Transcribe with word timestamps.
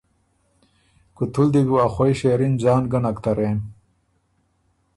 ”کُوتُو 1.15 1.41
ل 1.45 1.47
دی 1.53 1.61
بو 1.67 1.75
او 1.83 1.89
خوئ 1.95 2.13
شېرِن 2.19 2.53
ځان 2.63 2.83
ګۀ 2.91 2.99
نک 3.03 3.17
ترېم“ 3.23 3.59